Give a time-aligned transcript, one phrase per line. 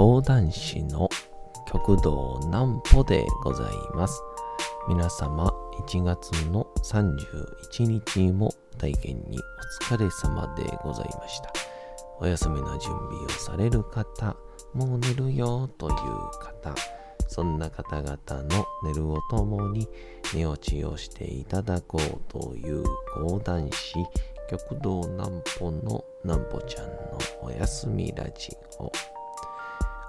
[0.00, 1.10] 講談師の
[1.70, 4.18] 極道南歩でございます。
[4.88, 5.52] 皆様、
[5.86, 9.38] 1月の31日も大変に
[9.90, 11.52] お疲れ様でございました。
[12.18, 14.34] お休みの準備をされる方、
[14.72, 15.94] もう寝るよという
[16.38, 16.74] 方、
[17.28, 19.86] そんな方々の寝るをともに
[20.34, 22.84] 寝落ちをしていただこうという
[23.16, 23.96] 講談師、
[24.48, 28.90] 極道南歩の南歩ちゃんのおやすみラジオ。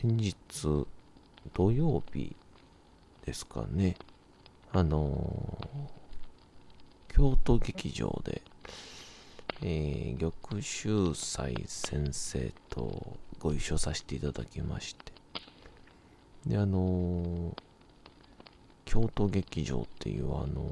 [0.00, 0.34] 先日
[1.52, 2.34] 土曜日
[3.26, 3.96] ですかね、
[4.72, 8.40] あのー京都劇場で、
[9.62, 15.12] えー、玉秀斎先生とご一緒させていただきまして、
[16.46, 17.52] で、あのー
[18.86, 20.64] 京都劇場っていうあの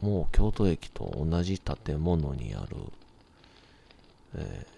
[0.00, 2.76] もう京都駅と同じ建物にある、
[4.36, 4.76] えー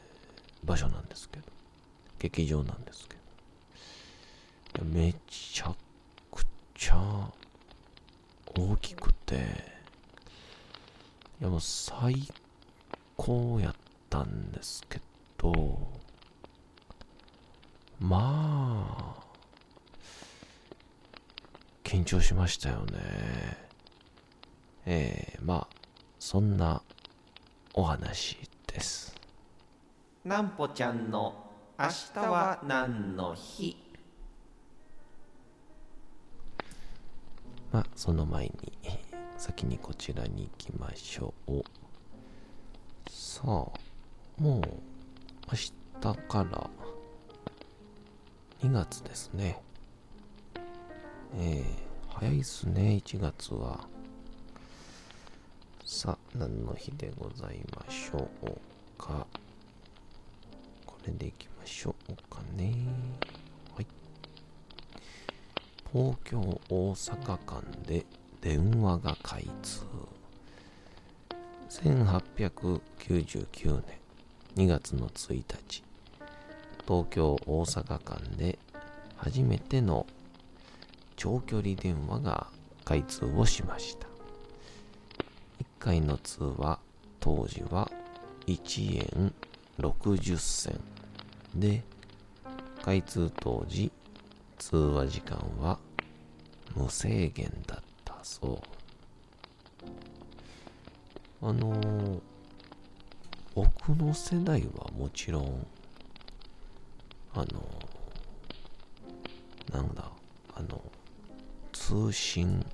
[0.64, 1.44] 場所なんですけど、
[2.18, 3.16] 劇場なんですけ
[4.78, 5.74] ど、めちゃ
[6.30, 7.30] くちゃ
[8.56, 9.36] 大きくて、
[11.40, 12.14] いやもう最
[13.16, 13.74] 高やっ
[14.10, 15.00] たんですけ
[15.36, 15.52] ど、
[18.00, 19.24] まあ、
[21.84, 23.68] 緊張しましたよね。
[24.86, 25.68] えー、まあ、
[26.18, 26.82] そんな
[27.74, 29.14] お話です。
[30.24, 31.47] なんぽちゃんの
[31.81, 33.77] 明日は何の日？
[37.71, 38.53] まあ、その前に、
[39.37, 41.62] 先にこちらに行きましょう。
[43.09, 43.71] さあ、も
[44.43, 45.71] う、明日
[46.27, 46.69] から、
[48.60, 49.62] 2月ですね。
[51.37, 53.87] えー、早いっすね、1月は。
[55.84, 58.50] さあ、何の日でございましょう
[59.00, 59.25] か。
[60.84, 62.72] これでいきましょうかね。
[63.74, 63.86] はい。
[65.92, 68.06] 東京大阪間で
[68.40, 69.82] 電話が開通。
[71.68, 73.98] 1899年。
[74.56, 75.84] 2月の1日。
[76.86, 78.58] 東京大阪間で
[79.16, 80.06] 初めての
[81.16, 82.46] 長距離電話が
[82.84, 84.06] 開通をしました。
[85.60, 86.78] 1回の通話
[87.20, 87.90] 当時は
[88.46, 89.34] 1円
[89.78, 90.80] 60銭。
[91.58, 91.82] で
[92.82, 93.91] 開通当時
[94.58, 95.78] 通話時間は
[96.76, 98.60] 無制限だったそ
[101.42, 101.47] う。
[101.47, 102.20] あのー
[103.54, 105.66] 僕の世代はもちろん
[107.34, 110.10] あのーなんだ
[110.54, 110.80] あの
[111.72, 112.64] 通信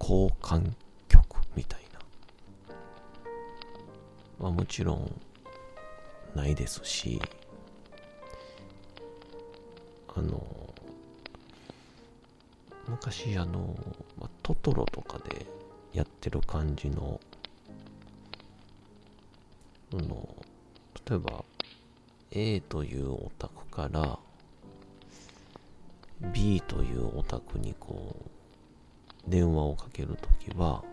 [0.00, 0.70] 交換
[1.08, 2.00] 局みたいな。
[4.38, 5.20] まあもちろん
[6.34, 7.20] ないですし
[10.14, 10.44] あの
[12.88, 13.76] 昔あの、
[14.18, 15.46] まあトトロとかで
[15.92, 17.20] やってる感じの
[19.92, 20.36] あの
[21.08, 21.44] 例えば
[22.32, 24.18] A というオタクから
[26.32, 28.14] B というオタクにこ
[29.26, 30.84] う電話をかけるときは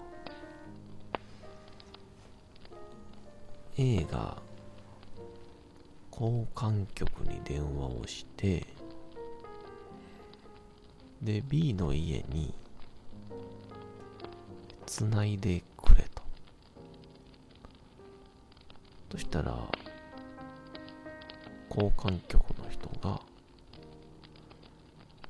[3.78, 4.38] A が
[6.20, 8.66] 交換局に電話をして
[11.22, 12.54] で B の家に
[14.88, 16.24] つないでくれと。
[19.12, 19.56] そしたら
[21.70, 23.22] 交換局の人が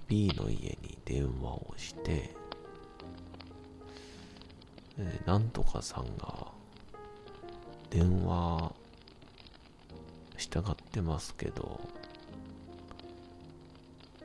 [0.07, 2.33] B の家に電話をして
[4.97, 6.47] えなんとかさんが
[7.89, 8.71] 電話
[10.57, 11.79] 疑ってますけど、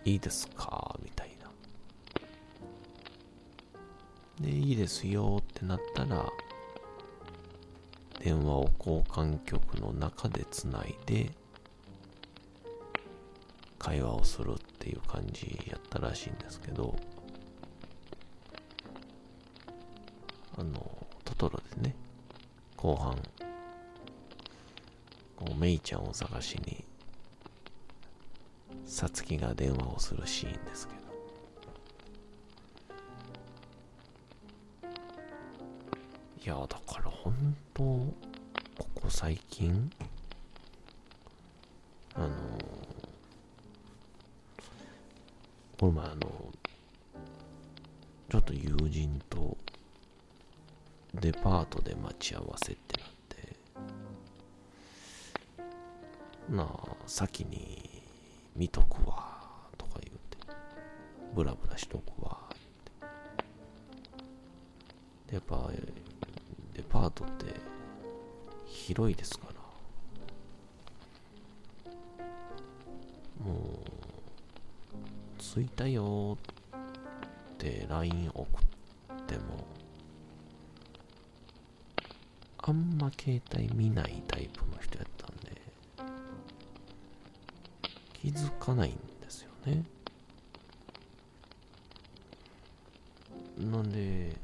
[0.05, 0.99] いいですか？
[1.03, 1.31] みたい
[4.41, 4.47] な。
[4.47, 6.27] で、いいですよってなったら、
[8.19, 11.31] 電話を交換局の中でつないで、
[13.79, 16.97] 会話をするっていう感じやったらしいんですけど、
[20.57, 21.95] あの、トトロでね、
[22.77, 23.17] 後半、
[25.83, 26.85] ちゃんを探しに、
[28.87, 31.03] さつきが電話をするシーンですけど、
[36.45, 38.15] いや、だから本当、こ
[38.95, 39.91] こ最近、
[42.15, 42.29] あの、
[45.79, 46.53] この前あの、
[48.29, 49.57] ちょっと友人と
[51.15, 53.02] デパートで待ち合わせて、
[56.53, 56.69] な、
[57.07, 58.03] 先に
[58.55, 59.41] 見とくわ、
[59.79, 60.39] とか言うて、
[61.35, 62.57] ブラブラしとくわ、っ
[65.27, 65.35] て。
[65.35, 65.71] やっぱ、
[66.75, 67.47] デパートって
[68.67, 69.53] 広いですから、
[73.45, 76.37] もう、着いたよ
[77.55, 78.47] って LINE 送っ
[79.27, 79.67] ても、
[82.59, 85.07] あんま携帯見ないタイプの人やっ
[88.23, 89.83] 気づかないんですよね。
[93.59, 94.37] なんで、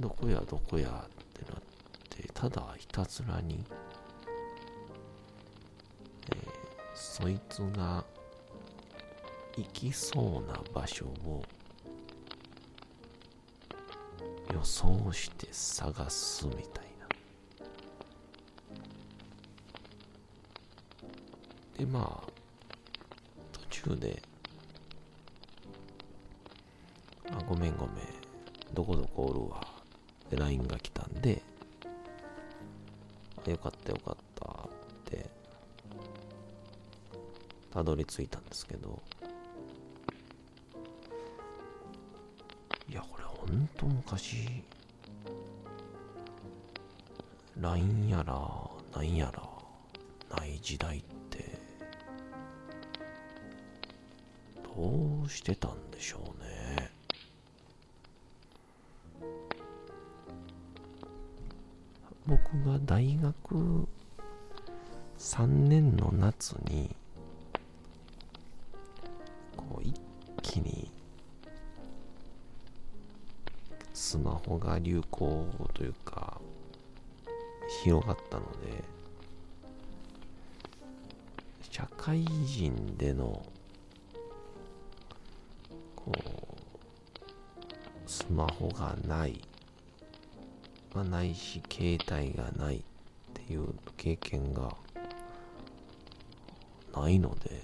[0.00, 1.62] どこやどこやってなっ
[2.10, 3.64] て、ただひたすらに、
[6.32, 8.04] えーそいつが
[9.56, 11.44] 行きそうな場所を
[14.52, 16.87] 予想して探すみたいな。
[21.78, 22.28] で、まあ、
[23.70, 24.20] 途中で、
[27.30, 27.96] あ、ごめんごめん、
[28.74, 29.64] どこどこおるわ、
[30.28, 31.40] で LINE が来たんで、
[33.46, 34.56] あよかったよかったっ
[35.04, 35.30] て、
[37.72, 39.00] たどり着いたんですけど、
[42.90, 44.64] いや、これほんと昔、
[47.60, 48.34] LINE やら、
[48.94, 49.42] なんやら、
[50.36, 51.27] ない時代って、
[54.78, 56.92] どうしてたんでしょうね。
[62.24, 63.88] 僕が大学
[65.18, 66.94] 3年の夏に、
[69.56, 70.00] こう一
[70.42, 70.88] 気に
[73.92, 76.40] スマホが流行というか
[77.82, 78.84] 広がったので
[81.68, 83.44] 社会人での
[88.06, 89.40] スマホがない。
[90.94, 92.80] がないし携帯がないっ
[93.34, 94.74] ていう経験が
[96.94, 97.62] ないので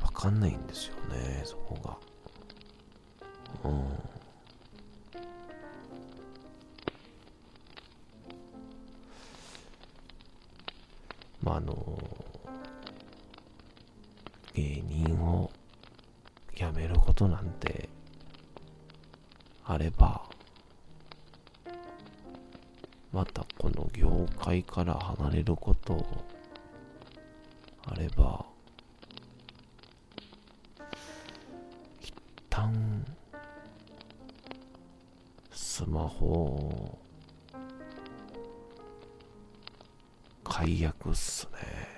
[0.00, 1.96] わかんないんですよねそこが。
[3.68, 3.84] うん。
[11.42, 12.23] まああの
[14.54, 15.50] 芸人を
[16.54, 17.88] 辞めることなんて
[19.64, 20.22] あれば
[23.12, 26.04] またこの業界から離れること
[27.86, 28.44] あれば
[32.00, 32.14] 一
[32.48, 33.04] 旦
[35.50, 36.98] スマホを
[40.44, 41.93] 解約っすね。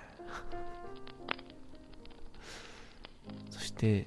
[3.77, 4.07] してえ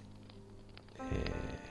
[1.05, 1.69] ー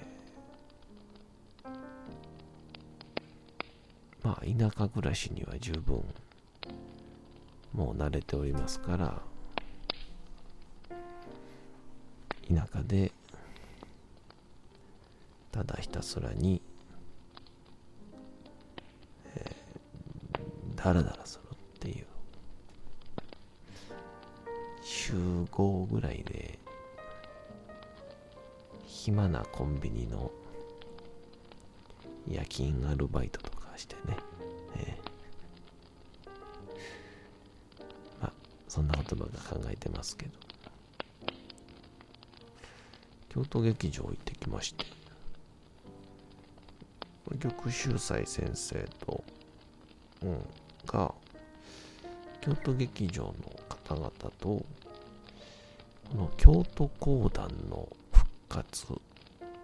[4.23, 6.03] まあ田舎暮らしには十分
[7.73, 9.23] もう慣れておりますから
[12.49, 13.13] 田舎で
[15.53, 16.61] ただひたすらに、
[19.37, 22.07] えー、ダラダラするっていう
[24.83, 26.28] 週5ぐらいで
[28.99, 30.33] 暇なコンビニの
[32.29, 34.17] 夜勤アルバイトとかしてね、
[34.77, 36.31] えー
[38.21, 38.33] まあ
[38.67, 40.33] そんなことばっか考えてますけど。
[43.29, 44.85] 京都劇場行ってきまして。
[47.39, 49.23] 玉秀斎先生と、
[50.23, 50.39] うん、
[50.87, 51.15] が
[52.41, 53.35] 京都劇場の
[53.69, 54.65] 方々とこ
[56.17, 57.89] の京都講談の
[58.49, 58.87] 活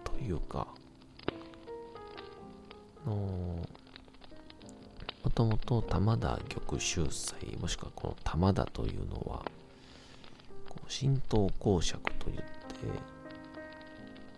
[0.03, 0.67] というか、
[3.05, 3.11] の
[5.23, 9.43] もともと玉田玉秀祭もしくはこの玉田というのは
[10.69, 12.43] こう神道公爵といって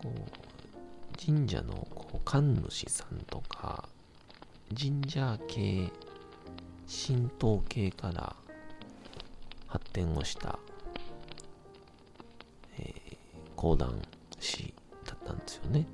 [0.01, 3.88] こう神社のこう神主さんとか
[4.77, 5.92] 神社系
[6.88, 8.36] 神道系から
[9.68, 10.58] 発展をした、
[12.80, 13.18] えー、
[13.56, 14.01] 講談
[14.48, 14.74] 師
[15.06, 15.86] だったんですよね。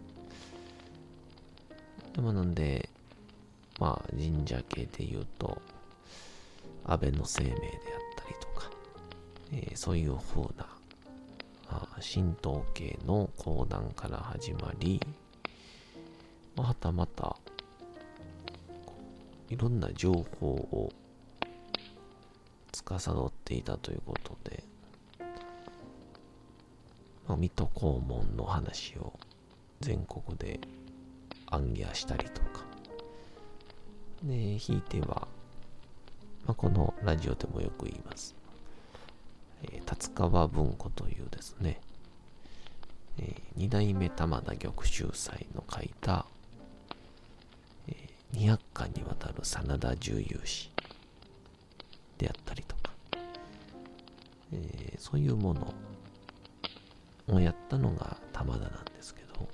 [2.13, 2.89] でもなんで、
[3.79, 5.59] まあ神社系で言うと、
[6.85, 7.61] 安倍の生命であっ
[8.15, 8.69] たりとか、
[9.51, 10.67] えー、そういう風な、
[11.71, 15.01] まあ、神道系の講談から始まり、
[16.55, 17.35] まあ、はたまた、
[19.49, 20.91] いろんな情報を
[22.71, 24.63] 司っていたということで、
[27.37, 29.13] 水戸黄門の話を
[29.81, 30.59] 全国で
[31.47, 32.63] 暗記したりとか。
[34.23, 35.27] で、ひいては、
[36.45, 38.35] まあ、このラジオでもよく言います。
[39.63, 41.79] えー、達川文庫というですね、
[43.19, 46.25] えー、二代目玉田玉秀斎の書いた、
[47.87, 50.71] えー、200巻にわたる真田重勇史
[52.17, 52.91] であったりとか、
[54.53, 55.73] えー、そういうもの
[57.27, 59.47] をやったのが玉田なんですけど、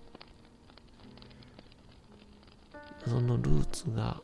[3.07, 4.21] そのルーツが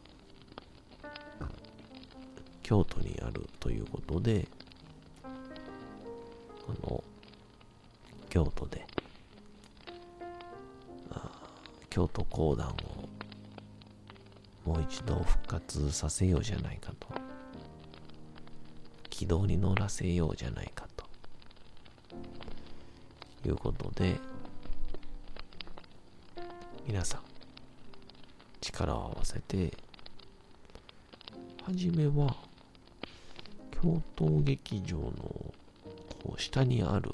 [2.64, 4.48] 京都にあるということで、
[6.66, 7.04] この
[8.30, 8.86] 京都で、
[11.90, 13.08] 京都講談を
[14.66, 17.08] もう一度復活させようじゃないかと。
[19.10, 20.85] 軌道に乗らせようじゃないかと。
[23.48, 24.20] いうことで、
[26.88, 27.22] 皆さん、
[28.62, 29.76] 力を合わせて、
[31.66, 32.36] はじめは、
[33.82, 35.12] 京都劇場の
[36.24, 37.12] こう下にある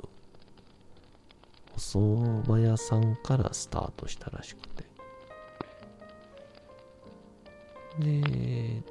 [1.73, 1.99] お蕎
[2.47, 4.85] 麦屋さんからスタートしたらしくて。
[7.99, 8.81] で、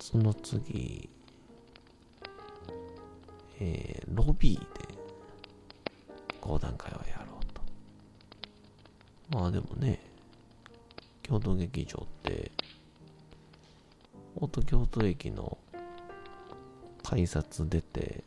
[0.00, 1.08] その次、
[3.60, 4.77] えー、ロビーで
[6.48, 7.60] 講談会をやろうと。
[9.38, 10.00] まあでもね、
[11.22, 12.50] 京都劇場って、
[14.34, 15.58] 大戸京都駅の
[17.02, 18.24] 改札出て、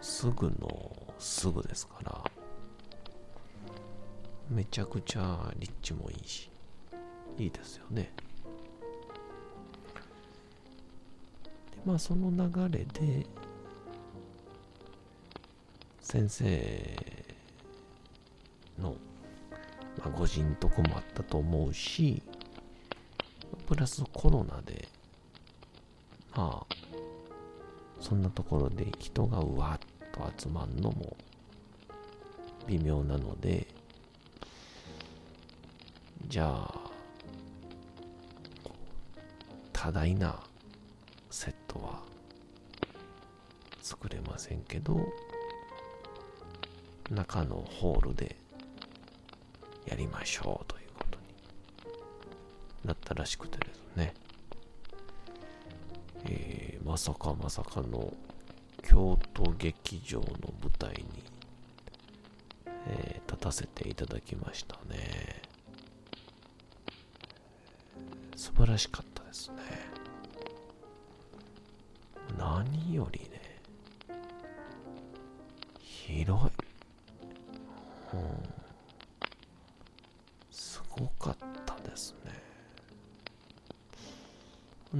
[0.00, 2.24] すぐのすぐですから、
[4.50, 6.50] めちゃくちゃ立地もいいし、
[7.38, 8.12] いいですよね。
[11.70, 13.24] で、まあその流れで、
[16.10, 16.96] 先生
[18.82, 18.96] の
[19.96, 22.20] まあ、ご人徳もあったと思うし、
[23.68, 24.88] プラスコロナで、
[26.34, 26.76] まあ、
[28.00, 31.16] そんなところで人がうわっと集まるのも
[32.66, 33.68] 微妙なので、
[36.26, 36.74] じゃあ、
[39.72, 40.40] 多大な
[41.30, 42.02] セットは
[43.80, 44.98] 作れませんけど、
[47.10, 48.36] 中のホールで
[49.86, 51.24] やりましょうということに
[52.84, 54.14] なったらしくてですね、
[56.24, 58.12] えー、まさかまさかの
[58.82, 60.26] 京都劇場の
[60.62, 61.04] 舞台に、
[62.86, 65.42] えー、立たせていただきましたね。
[68.36, 69.56] 素晴らしかったですね。
[72.38, 73.40] 何よりね
[75.80, 76.50] 広い、
[81.90, 82.32] ですね。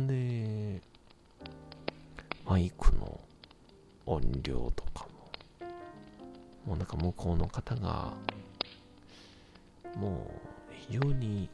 [0.06, 0.82] で、
[2.44, 3.20] マイクの
[4.06, 5.66] 音量とかも、
[6.66, 8.12] もうなんか向こうの方が、
[9.96, 10.30] も
[10.68, 11.48] う非常に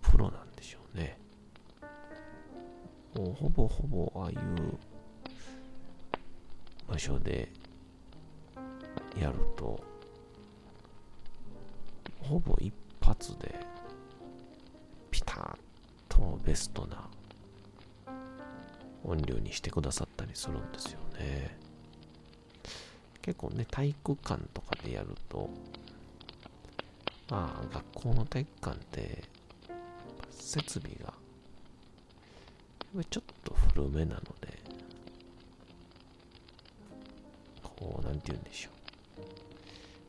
[0.00, 1.18] プロなんでしょうね。
[3.14, 4.38] もうほぼほぼああいう
[6.88, 7.48] 場所で
[9.20, 9.82] やると、
[12.22, 12.72] ほぼ一
[16.58, 17.08] ストな
[19.04, 21.56] 音量にしてくださったりするんですよね。
[23.22, 25.48] 結構ね、体育館とかでやると、
[27.30, 29.22] まあ学校の体育館って
[30.30, 31.12] 設備が
[33.10, 34.58] ちょっと古めなので、
[37.62, 38.72] こう、なんて言うんでしょう。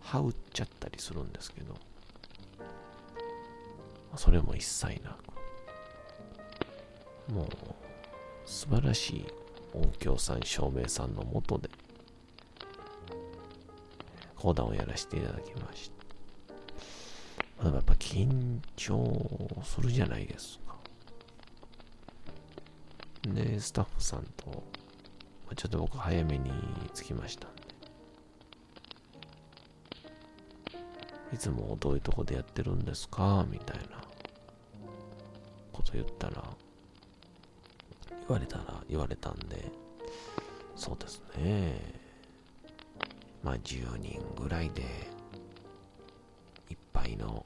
[0.02, 1.76] はうっちゃったりするんですけど、
[4.16, 5.29] それも一切なく、
[7.34, 7.48] もう、
[8.46, 9.26] 素晴らしい
[9.74, 11.70] 音響さん、照明さんのもとで、
[14.36, 15.92] 講談をやらせていただきまし
[17.58, 17.64] た。
[17.64, 20.76] でもやっぱ緊張するじゃないですか。
[23.34, 24.64] で、スタッフさんと、
[25.56, 26.50] ちょっと僕早めに
[26.94, 27.62] 着きましたんで、
[31.34, 33.46] いつもどういうとこでやってるんですか？
[33.50, 34.02] みたいな
[35.74, 36.44] こと言ったら、
[38.30, 39.72] 言われたら、言われたんで、
[40.76, 41.82] そうですね。
[43.44, 44.84] まあ10人ぐらいで、
[46.70, 47.44] いっぱいの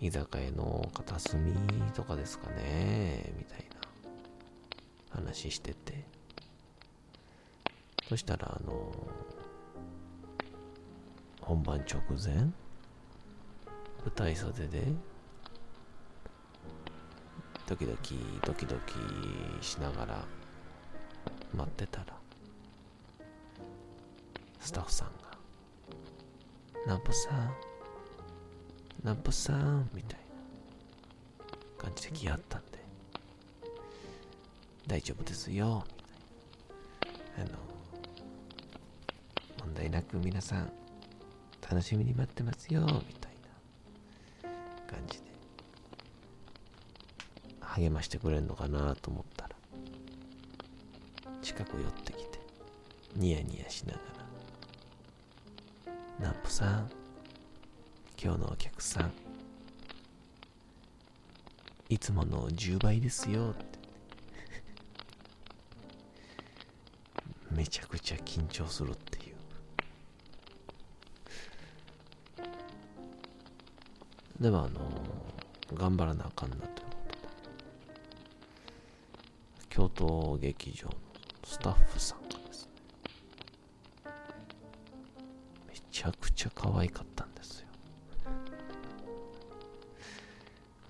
[0.00, 1.52] 居酒屋の片隅
[1.92, 3.66] とかですかね、みたい
[5.12, 6.04] な話してて。
[8.08, 8.90] そしたら、あの、
[11.42, 12.52] 本番直前、舞
[14.14, 14.82] 台袖で、
[17.68, 18.94] ドキドキ、ドキドキ
[19.60, 20.24] しながら
[21.54, 22.06] 待ってたら、
[24.58, 25.12] スタッフさんが、
[26.86, 27.52] ナンポさん、
[29.04, 30.20] ナンポさん、みたい
[31.76, 32.78] な感じで来合ったんで、
[34.86, 35.84] 大丈夫ですよ、
[37.04, 37.50] みたいな。
[37.50, 37.58] あの、
[39.66, 40.72] 問題なく皆さん、
[41.70, 43.17] 楽しみに待ってますよ、みたいな
[47.78, 49.50] 励ましてくれるのかなと思ったら、
[51.40, 52.40] 近く寄ってきて、
[53.14, 54.00] ニヤニヤしなが
[56.18, 56.90] ら、ナンプさん、
[58.20, 59.12] 今日のお客さん、
[61.88, 63.78] いつもの10倍ですよって。
[67.54, 69.36] めちゃくちゃ緊張するっていう。
[74.42, 74.80] でもあの
[75.74, 76.87] 頑張らなあかんなと。
[79.78, 80.94] 京都劇場の
[81.44, 82.72] スタッフさんがですね、
[85.68, 87.68] めちゃくちゃ可愛かったんですよ。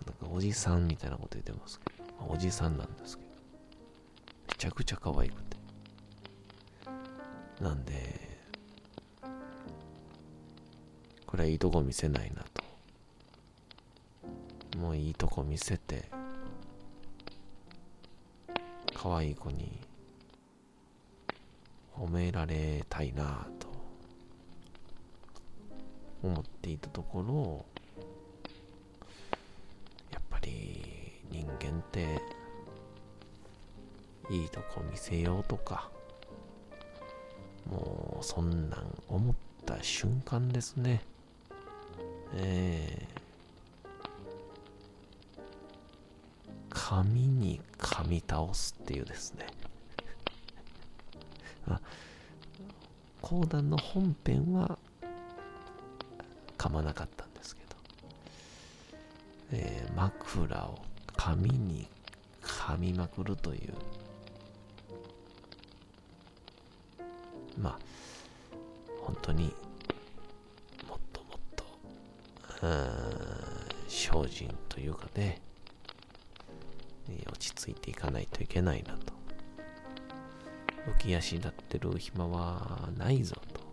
[0.07, 3.29] なんかおじさんみたいなこと言ってますけど、おじさんなんですけど、
[4.48, 5.59] めちゃくちゃ可愛くて。
[7.61, 8.38] なんで、
[11.27, 12.42] これはいいとこ見せないな
[14.72, 14.79] と。
[14.79, 16.09] もういいとこ見せて、
[19.08, 19.80] 可愛い子に
[21.96, 23.66] 褒められたいなと
[26.22, 27.64] 思っていたところ
[30.12, 30.82] やっぱり
[31.30, 32.20] 人間って
[34.30, 35.88] いいとこ見せようとか
[37.64, 41.02] もうそんなん思った瞬間ですね。
[42.34, 43.17] ええ
[46.88, 49.46] 紙に噛み倒すっていうですね。
[51.66, 51.81] ま あ
[53.20, 54.79] 講談の本編は
[56.57, 57.77] 噛まなかったんですけど、
[59.51, 60.79] えー、枕を
[61.14, 61.87] 紙に
[62.40, 63.74] 噛みまくるという。
[67.59, 67.79] まあ
[69.03, 69.55] 本当に
[70.88, 71.66] もっともっと
[73.88, 75.42] 精進というかね。
[77.26, 79.12] 落ち着いていかないといけないなと。
[80.86, 83.68] 浮き足立ってる暇はないぞと。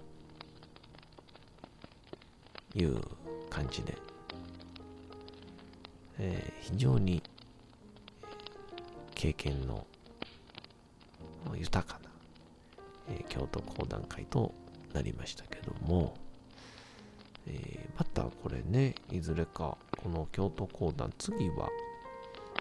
[2.75, 3.01] いう
[3.49, 3.97] 感じで、
[6.19, 7.23] えー、非常に
[9.15, 9.87] 経験の
[11.55, 12.09] 豊かな、
[13.09, 14.53] えー、京都講談会と
[14.93, 16.15] なりましたけども、
[17.47, 21.69] えー、またこれね、いずれかこの京都講談次は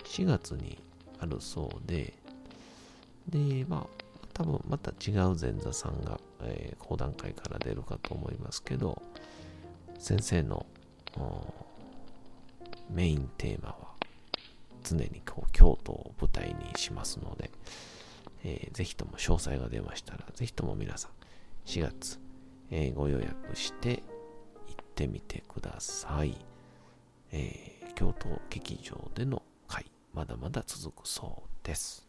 [0.05, 0.79] 4月に
[1.19, 2.15] あるそうで、
[3.29, 9.01] で、まあ、多分また違う前座さんが、えー、講談会から出るかと思いますけど、
[9.99, 10.67] 先生の
[12.91, 13.77] メインテーマは
[14.83, 17.51] 常にこう京都を舞台にしますので、
[18.45, 21.11] えー、ぜひとも詳細が出ましたら、ぜひとも皆さん
[21.67, 22.21] 4月、
[22.71, 24.03] えー、ご予約して
[24.69, 26.37] 行ってみてください。
[27.33, 29.43] えー、京都劇場での、
[30.15, 32.07] まだまだ続くそうです。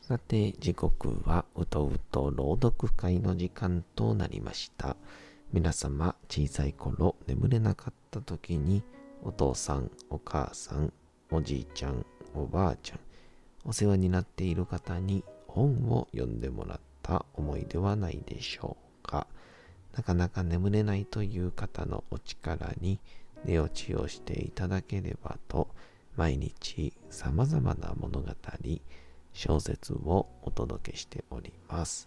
[0.00, 4.96] さて、時刻はうとうと朗読会の時間となりました。
[5.50, 8.82] 皆様、小さい頃眠れなかった時に、
[9.22, 10.92] お父さん、お母さん、
[11.30, 12.98] おじいちゃん、おばあちゃん、
[13.64, 19.26] お世話になっている方に本を読んでもらった思いではないでしょうか。
[19.96, 23.00] なかなか眠れないという方のお力に
[23.46, 25.68] 寝落ちをしていただければと、
[26.14, 28.28] 毎日様々な物語、
[29.32, 32.06] 小説をお届けしております。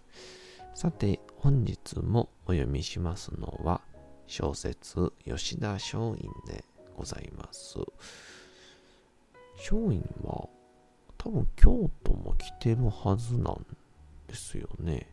[0.73, 3.81] さて、本日もお読みしますのは、
[4.25, 6.63] 小説吉田松陰で
[6.95, 7.77] ございます。
[9.57, 10.49] 松陰は
[11.17, 13.65] 多分京都も来てるはずなん
[14.27, 15.07] ですよね。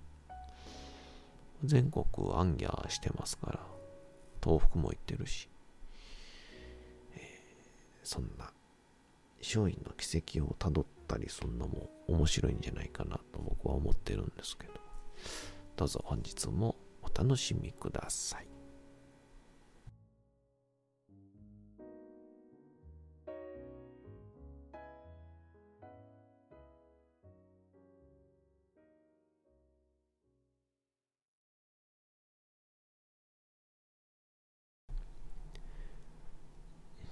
[1.64, 3.60] 全国アンギャしてますから、
[4.42, 5.50] 東北も行ってるし、
[7.14, 7.20] えー、
[8.04, 8.50] そんな
[9.40, 14.87] 松陰の奇跡をたどったりするのも面白いんじゃないかなと僕は思ってるんですけど、
[15.76, 18.48] どうぞ本日もお楽しみください。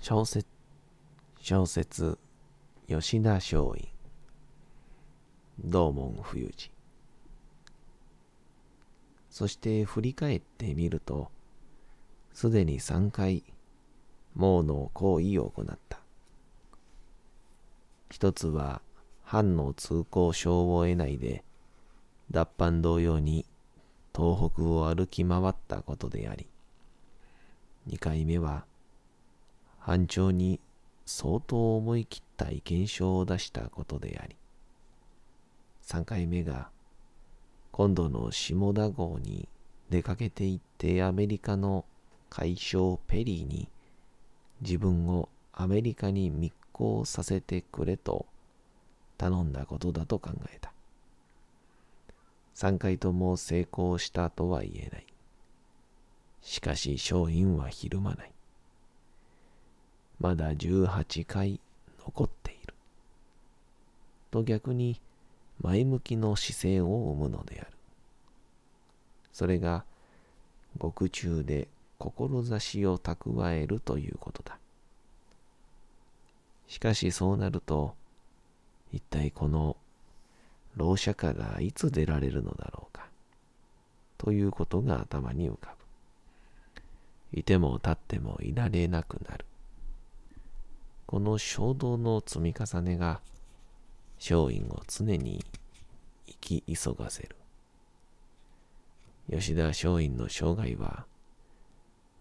[0.01, 0.47] 小説
[1.41, 2.17] 小説
[2.87, 3.89] 吉田松陰
[5.59, 6.76] 道門冬治
[9.37, 11.31] そして振り返ってみると、
[12.33, 13.45] すでに3回、
[14.35, 15.99] 盲の行為を行った。
[18.11, 18.81] 一つは、
[19.25, 21.45] 藩の通行証を得ないで、
[22.31, 23.45] 脱藩同様に
[24.17, 26.47] 東北を歩き回ったことであり、
[27.85, 28.65] 二回目は、
[29.81, 30.61] 藩長に
[31.05, 34.35] 相当思い切った意見書を出したことであり、
[35.83, 36.71] 三回目が、
[37.77, 39.51] 今度の下田号に
[39.91, 41.85] 出かけて行ってアメリカの
[42.31, 43.69] 海将ペリーに
[44.63, 48.25] 自分をアメリカに密航させてくれと
[49.19, 50.73] 頼んだことだと考えた。
[52.55, 55.07] 3回とも成功したとは言えない。
[56.41, 58.33] しかし松陰はひるまない。
[60.19, 61.61] まだ18回
[62.07, 62.73] 残っている。
[64.31, 64.99] と逆に
[65.61, 67.71] 前向きの姿勢を生むのである。
[69.33, 69.85] それが、
[70.79, 74.59] 獄中で志を蓄えるということだ。
[76.69, 77.95] しかしそうなると、
[78.93, 79.77] 一体この
[80.77, 83.09] 老釈迦がいつ出られるのだろうか、
[84.19, 85.75] ということが頭に浮か
[87.33, 87.39] ぶ。
[87.41, 89.45] いても立ってもいられなくなる。
[91.07, 93.21] この衝動の積み重ねが、
[94.19, 95.45] 松陰を常に
[96.27, 97.37] 生き急がせる。
[99.31, 101.07] 吉田松陰の生涯は、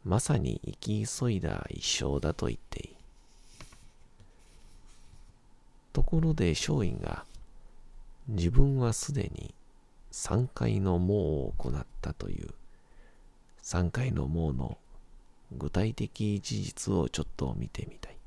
[0.03, 0.71] まさに生
[1.03, 2.95] き急いだ一生だと言っていい。
[5.93, 7.25] ところで松陰が、
[8.27, 9.53] 自分はすでに
[10.11, 12.49] 三回の盲を行ったという、
[13.61, 14.77] 三回の盲の
[15.51, 18.17] 具体的事実をちょっと見てみたい。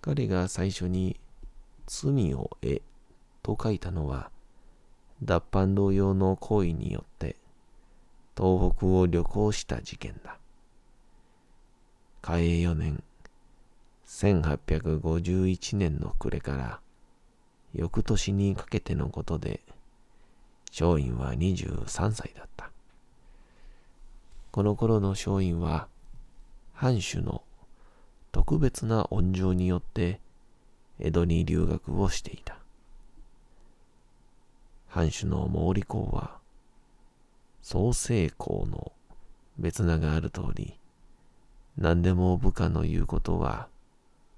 [0.00, 1.20] 彼が最初に
[1.92, 2.82] 罪を得
[3.42, 4.30] と書いたのは、
[5.24, 7.34] 脱藩同様の行為によって、
[8.36, 10.38] 東北を旅行した事件だ。
[12.22, 13.02] 嘉永4年、
[14.06, 16.80] 1851年の暮れから、
[17.74, 19.60] 翌年にかけてのことで、
[20.70, 22.70] 松陰は23歳だった。
[24.52, 25.88] この頃の松陰は、
[26.72, 27.42] 藩主の
[28.30, 30.20] 特別な恩情によって、
[31.02, 32.58] 江戸に留学をしていた。
[34.88, 36.38] 藩主の毛利公は、
[37.62, 38.92] 創世公の
[39.58, 40.78] 別名がある通り、
[41.78, 43.68] 何でも部下の言うことは、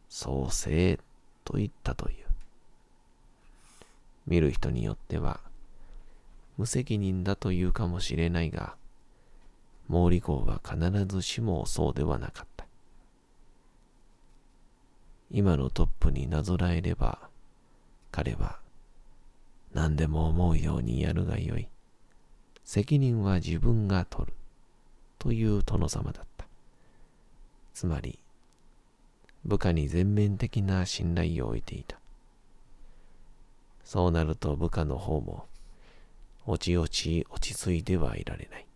[0.08, 1.00] 創世
[1.44, 2.26] と言ったという。
[4.28, 5.40] 見る人によっては、
[6.58, 8.76] 無責任だと言うかもしれないが、
[9.90, 12.51] 毛利公は必ずしもそうではなかった。
[15.34, 17.18] 今のトップになぞらえれば、
[18.10, 18.58] 彼は
[19.72, 21.68] 何でも思うようにやるがよい。
[22.64, 24.34] 責任は自分が取る。
[25.18, 26.46] という殿様だった。
[27.72, 28.18] つまり、
[29.44, 31.98] 部下に全面的な信頼を置いていた。
[33.84, 35.46] そうなると部下の方も、
[36.44, 38.66] おちおち落ち着いてはいられない。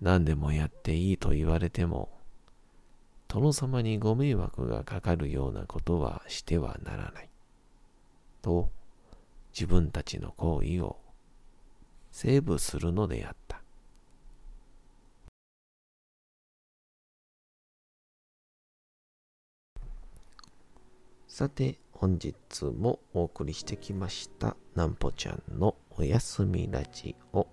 [0.00, 2.13] 何でもやっていいと言われても、
[3.34, 7.28] 殿様にご迷惑がかかるようなことはしてはならない。
[8.42, 8.70] と
[9.52, 10.98] 自分たちの行為を
[12.12, 13.60] セーブするのであった。
[21.26, 27.48] さて、本日もお送りしてきました、なんぽちゃんのおやすみラジオ。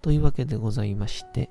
[0.00, 1.50] というわけでございまして、